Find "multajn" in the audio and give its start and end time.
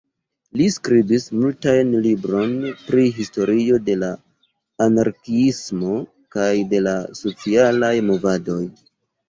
1.41-1.91